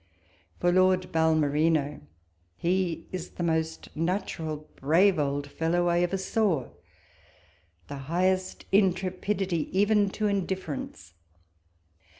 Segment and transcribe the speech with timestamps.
[0.59, 2.01] For Lord Balmerino,
[2.57, 6.69] he is the most natural brave old fellow I ever saw:
[7.87, 10.17] the highest intrepidity, even •18 walpole's letters.
[10.19, 11.13] to indifference.